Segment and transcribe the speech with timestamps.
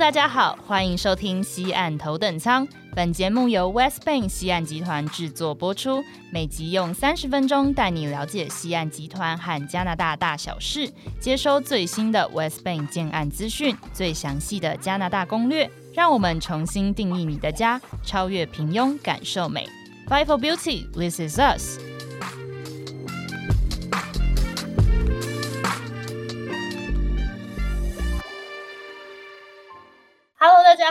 [0.00, 2.66] 大家好，欢迎收听西岸头等舱。
[2.96, 10.90] 本节目由 West Bank 西岸集团制作播出，每集用三十分钟带你了解西岸集团和加拿大大小事，
[11.20, 19.68] 接收最新的 West Bank 建案资讯，最详细的加拿大攻略，让我们重新定义你的家，超越平庸，感受美。
[20.08, 21.78] Fight for beauty, this is us.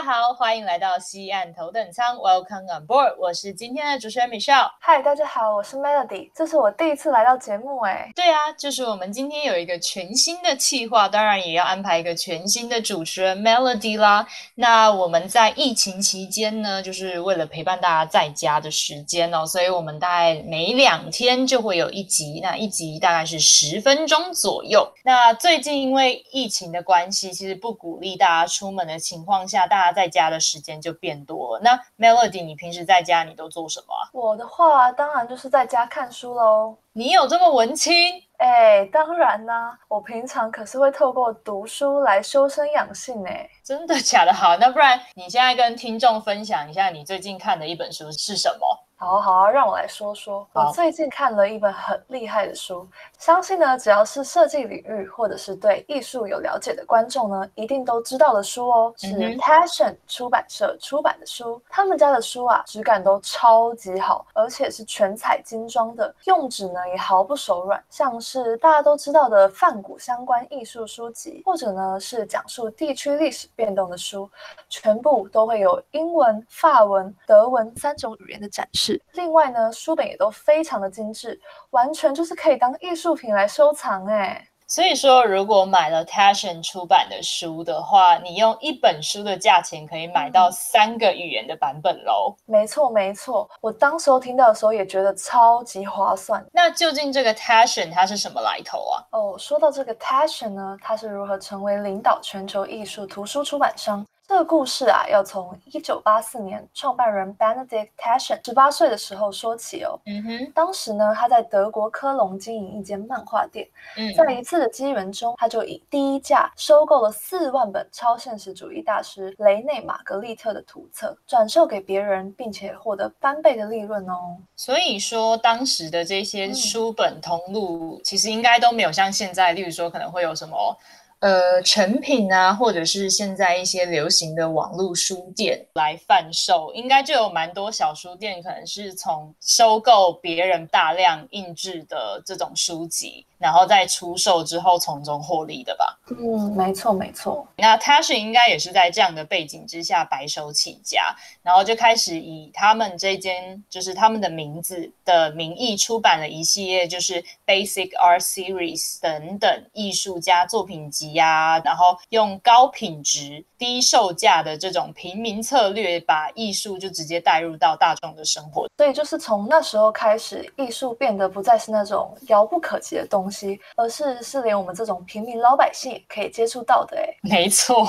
[0.00, 3.14] 家好，欢迎来到西岸头等舱，Welcome on board。
[3.18, 4.70] 我是今天的主持人 Michelle。
[4.80, 14.26] 嗨，大家好，我是 Melody，这是我第一次来到节目，哎，对啊，就是我们今天有一个全新的企划，当然也要安排一个全新的主持人 Melody 啦。
[14.54, 24.90] 那我们在疫情期间呢，就是为了陪伴大家在家的时间哦，所以我们大概每两天就会有一集，那一集大概是十分钟左右。
[25.04, 31.60] 那最近因为疫情的关系，其实不鼓励大家出门的情况下，大家在家的时间就变多了。
[31.62, 34.08] 那 Melody，你平时在家你都做什么啊？
[34.12, 36.76] 我的话当然就是在家看书喽。
[36.92, 37.92] 你有这么文青？
[38.38, 43.48] 哎，当然啦，我平常可是会透过读书来修身养性哎。
[43.62, 44.32] 真的假的？
[44.32, 48.79] 好，那不然你现在跟听众分享一下你最近看的一本书是什么？
[49.00, 50.46] 好好啊，让我来说说。
[50.52, 59.06] 我最近看了一本很厉害的书，相信呢，只要是设计领域或者是对艺术有了解的观众呢，一定都知道的书哦，是
[59.38, 61.60] Passion 出版社出版的书。
[61.70, 67.82] 他们家的书啊，质感都超级好，而且是全彩精装的，用纸呢也毫不手软。
[67.88, 74.28] 像是大家都知道的泛古相关艺术书籍，或者呢是讲述地区历史变动的书，
[74.68, 78.89] 全部都会有英文、法文、德文三种语言的展示。
[79.12, 81.38] 另外呢，书本也都非常的精致，
[81.70, 84.46] 完全就是可以当艺术品来收藏哎。
[84.66, 92.36] 所以说，如果买了 Tashion 出版的书的话，你用一本书的价钱可以买到三个语言的版本喽。
[92.46, 99.02] 没错没错，我当时候听到的时候也觉得超级划算那究竟这个 Tashion 它是什么来头啊？
[99.10, 99.36] 哦。
[99.36, 104.06] 说到这个 Tashion 呢，它是如何成为领导全球艺术图书出版商？
[104.30, 109.98] 这个故事啊，要从一九八四年创办人 Benedict Tashion 十八岁的时候说起哦。
[110.06, 124.36] 嗯哼，当时呢，他在德国科隆经营一间漫画店，嗯，在一次的机缘中，他就以低价收购了四万本超现实主义大师雷内·玛格丽特的图册，转售给别人，并且获得翻倍的利润哦。
[124.54, 130.78] 所以说当时的这些书本通路，其实应该都没有像现在，例如说可能会有什么。
[131.20, 135.66] 呃，成品啊，或者是现在一些流行的网络书店。
[135.74, 145.98] 来贩售，应该就有蛮多小书店，可能是从收购别人大量印制的这种书籍，然后再出售之后从中获利的吧。
[146.10, 147.46] 嗯，没错没错。
[147.56, 168.68] 那 Tasha 应该也是在这样的背景之下白手起家，然后就开始以他们这间就是他们的名字的名义出版了一系列就是 Basic Art Series 等等艺术家作品集呀、然后用高品质、低售价的这种平民策略，把艺术就直接带入到大众的生活。
[168.76, 173.29] 所以就是从那时候开始，艺术变得不再是那种遥不可及的东西，
[173.76, 176.96] 而是是连我们这种平民老百姓也可以接触到的。
[176.96, 177.86] 哎，没错，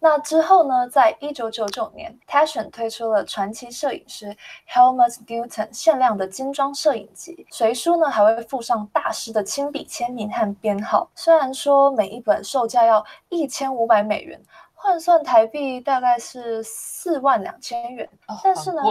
[0.00, 4.36] 那之后呢，在一九九九年，Tashion 推出了传奇摄影师
[4.68, 11.10] Helmut Newton 限量的精装摄影集，随书呢还会附上大师的亲笔签名和编号。
[11.14, 14.40] 虽然说每一本售价要一千五百美元，
[14.74, 18.82] 换算台币大概是四万两千元，哦但是呢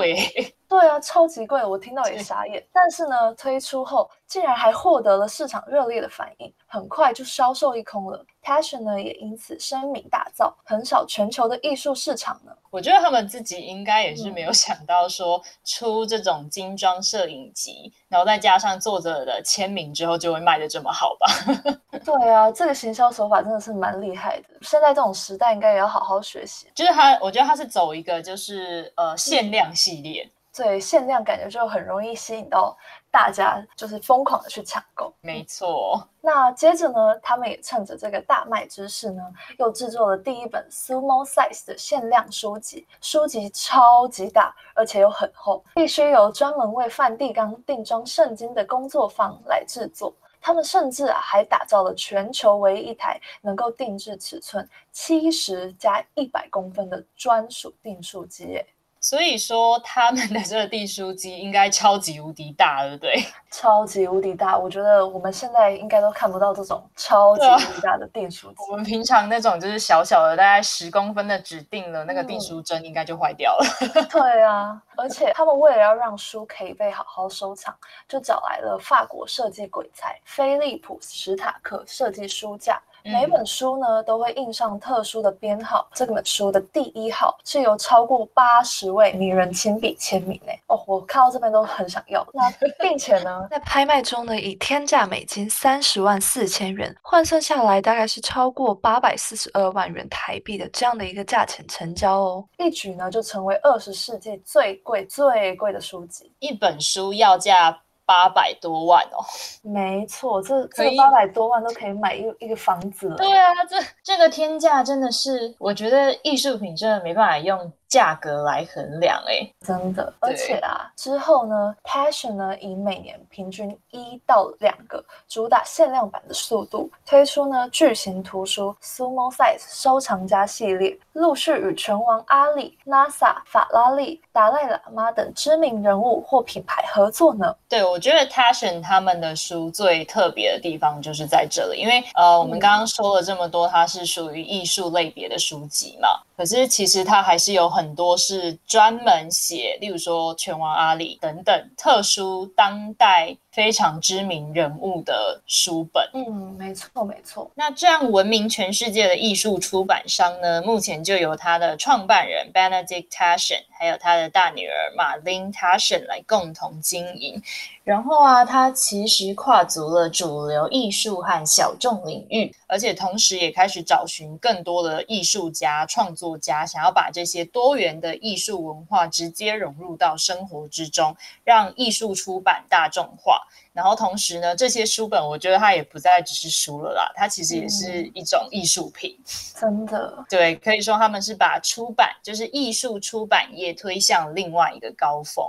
[0.71, 2.65] 对啊，超级贵，我听到也傻眼。
[2.71, 8.25] 但是呢，推出后竟然还获得了市场热烈的反应，很快就销售一空了。
[8.41, 12.53] Tashion 呢也因此声名大噪，横扫全球的艺术市场呢。
[12.69, 21.27] 我觉得他们自己应该也是没嗯有想到说出这种精装摄影集，然后再加上作者的签名之后，就会卖的这么好吧？
[22.05, 24.45] 对啊，这个行销手法真的是蛮厉害的。
[24.61, 26.67] 现在这种时代，应该也要好好学习。
[26.73, 32.77] 就是他，我觉得他是走一个就是呃限量系列，对，限量感觉就很容易吸引到
[33.09, 35.13] 大家，就是疯狂的去抢购。
[35.21, 36.05] 没错。
[36.19, 39.23] 那接着呢，他们也趁着这个大卖之势呢，
[39.57, 50.13] 又制作了第一本 Sumo Size 的限量书籍，书籍超级大，而且又很厚，必须由专门为梵蒂冈定装圣经的工作坊来制作。
[50.43, 58.65] 他们甚至啊还打造了全球唯一一台能够定制尺寸七十加一百公分的专属订书机，耶！
[59.01, 63.15] 所以说他们的这个订书机应该超级无敌大，对不对？
[63.49, 68.57] 超级无敌大，我觉得我们现在应该都看不到这种超级无敌大的订书机。
[68.69, 73.65] 我们平常那种就是小小的，大概十公分的纸订了，那个订书针应该就坏掉了。
[74.09, 77.75] 对啊，而且他们为了要让书可以被好好收藏，
[78.07, 82.79] 就找来了法国设计鬼才菲利普史塔克设计书架。
[83.03, 90.59] 每本书呢都会印上特殊的编号，这本书的第一号是由超过八十位名人亲笔签名诶。
[90.67, 92.25] 哦，我看到这边都很想要。
[92.33, 106.31] 那 并且呢，在拍卖中呢，以天价美金三十万四千元换算下来，大概是超过八百四十二万元台币的这样的一个价钱成交哦，一举呢就成为二十世纪最贵最贵的书籍。
[106.39, 107.81] 一本书要价。
[108.05, 109.23] 八百多万哦，
[109.61, 113.15] 没错，这这八百多万都可以买一一个房子了。
[113.15, 117.71] 对啊，这这个天价真的是，我觉得艺术品真的没办法用。
[117.91, 137.53] 价格来衡量，哎，真的，而且啊，之后呢，Passion 呢以每年平均一到两个主打限量版的速度推出呢巨型图书 Sumo Size 收藏家系列，陆续与拳王阿里、NASA、法拉利、达赖喇嘛等知名人物或品牌合作呢。
[137.67, 146.07] 对，我觉得 Passion 他们的书最特别的地方就是在这里，因为呃，我们刚刚说了这么多，它是属于艺术类别的书籍嘛。
[146.37, 156.09] 可是其实它还是有很多是专门写，例如说拳王阿里等等特殊当代非常知名人物的书本。
[156.13, 157.49] 嗯，没错没错。
[157.55, 167.41] 那这样闻名全世界的艺术出版商呢，目前就由他的创办人 Benedict Taschen，还有他的大女儿马琳塔婶来共同经营。
[167.83, 183.47] 然后啊，他其实跨足了主流艺术和小众领域，而且同时也开始找寻更多的艺术家、创作家，想要把这些多元的艺术文化直接融入到生活之中，让艺术出版大众化。
[183.73, 189.17] 然后同时呢，这些书本我觉得它也不再只是书了啦，它其实也是一种艺术品。
[189.59, 195.45] 真的，对，可以说他们是把出版，就是艺术出版业推向另外一个高峰。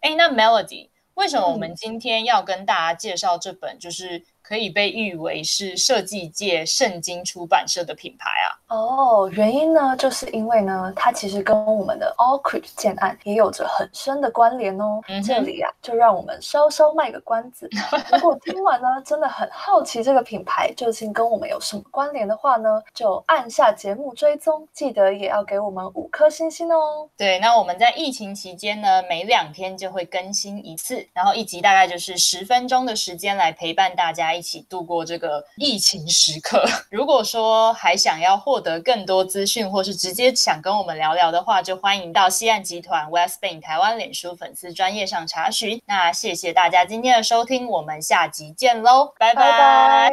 [0.00, 0.88] 哎，那 Melody。
[1.14, 3.78] 为什么我们今天要跟大家介绍这本？
[3.78, 4.24] 就是。
[4.48, 8.48] 可以被誉为是设计界圣经出版社的品牌啊！
[8.74, 15.02] 哦，原因呢，就是因为呢，它其实跟我们的 All Creek 建案也有着很深的关联哦。
[15.22, 17.68] 这里啊，就让我们稍稍卖个关子。
[18.10, 27.06] 如果听完呢，真的很好奇这个品牌究竟跟我们有什么关联的话呢，就按下节目追踪，记得也要给我们五颗星星哦。
[27.18, 34.37] 对，那我们在疫情期间呢，每两天就会更新一次，然后一集大概就是十分钟的时间来陪伴大家。
[34.38, 36.64] 一起度过这个疫情时刻。
[36.90, 45.82] 如果说还想要获得更多资讯，或是直接想跟我们聊聊的话，就欢迎到西岸集团 West Bank 台湾脸书粉丝专业上查询。
[45.86, 50.08] 那谢谢大家今天的收听，我们下集见喽，拜拜。